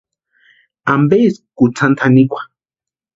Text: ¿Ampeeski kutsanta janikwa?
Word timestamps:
¿Ampeeski 0.93 1.45
kutsanta 1.57 2.03
janikwa? 2.13 2.41